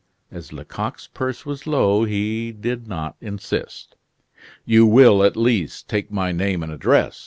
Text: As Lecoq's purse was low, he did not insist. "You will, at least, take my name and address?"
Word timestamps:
As 0.31 0.51
Lecoq's 0.51 1.05
purse 1.05 1.45
was 1.45 1.67
low, 1.67 2.05
he 2.05 2.51
did 2.51 2.87
not 2.87 3.15
insist. 3.21 3.95
"You 4.65 4.83
will, 4.87 5.23
at 5.23 5.37
least, 5.37 5.87
take 5.87 6.11
my 6.11 6.31
name 6.31 6.63
and 6.63 6.71
address?" 6.71 7.19